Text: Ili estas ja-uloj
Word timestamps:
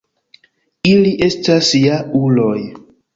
Ili 0.91 1.11
estas 1.27 1.69
ja-uloj 1.81 2.57